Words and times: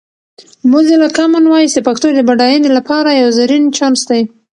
موزیلا 0.71 1.09
کامن 1.17 1.43
وایس 1.47 1.71
د 1.75 1.79
پښتو 1.87 2.07
د 2.13 2.19
بډاینې 2.27 2.69
لپاره 2.77 3.09
یو 3.21 3.29
زرین 3.37 3.63
چانس 3.77 4.01
دی. 4.09 4.21